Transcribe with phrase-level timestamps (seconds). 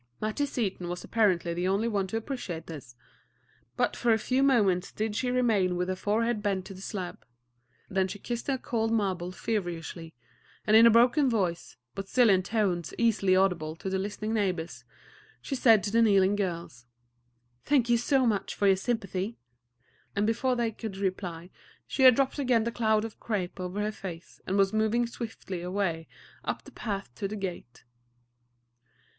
[0.19, 2.95] Mattie Seaton was apparently the only one to appreciate this.
[3.77, 7.23] But for a few moments did she remain with her forehead bent to the slab;
[7.87, 10.15] then she kissed the cold marble feverishly;
[10.65, 14.83] and in a voice broken, but still in tones easily audible to the listening neighbors,
[15.39, 16.87] she said to the kneeling girls:
[17.63, 19.37] "Thank you so much for your sympathy;"
[20.15, 21.51] and before they could reply
[21.85, 25.61] she had dropped again the cloud of crape over her face, and was moving swiftly
[25.61, 26.07] away
[26.43, 27.83] up the path to the gate.